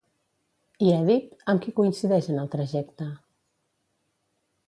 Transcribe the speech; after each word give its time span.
I 0.85 0.87
Èdip, 0.93 1.35
amb 1.53 1.61
qui 1.65 1.75
coincideix 1.81 2.31
en 2.35 2.41
el 2.45 2.49
trajecte? 2.57 3.09